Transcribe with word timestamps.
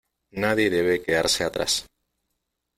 Nadie 0.31 0.67
debe 0.71 1.03
quedarse 1.03 1.43
atrás. 1.43 1.85